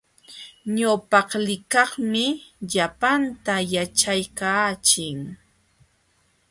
[0.77, 2.23] Ñawpaqlikaqmi
[2.71, 5.19] llapanta yaćhaykaachin.